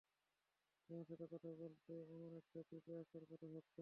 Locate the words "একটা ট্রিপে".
2.37-2.93